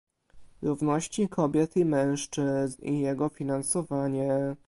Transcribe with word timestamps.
Równości 0.61 1.29
Kobiet 1.29 1.77
i 1.77 1.85
Mężczyzn 1.85 2.81
i 2.83 2.99
jego 2.99 3.29
finansowanie 3.29 4.55